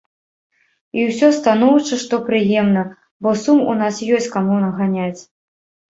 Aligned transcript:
І 0.99 1.03
ўсё 1.09 1.27
станоўча, 1.39 1.95
што 2.03 2.15
прыемна, 2.31 2.81
бо 3.27 3.37
сум 3.43 3.57
ў 3.59 3.73
нас 3.83 3.95
ёсць 4.19 4.33
каму 4.37 4.55
наганяць. 4.65 5.21